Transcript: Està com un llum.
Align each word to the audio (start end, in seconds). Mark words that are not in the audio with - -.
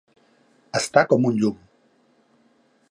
Està 0.79 1.03
com 1.11 1.29
un 1.31 1.37
llum. 1.43 1.59